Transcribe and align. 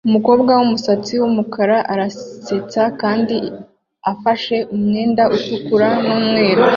Umukobwa 0.07 0.51
wumusatsi 0.59 1.13
wumukara 1.21 1.77
arasetsa 1.93 2.81
kandi 3.01 3.37
afashe 4.11 4.55
umwenda 4.75 5.23
utukura 5.35 5.87
numweru 6.05 6.61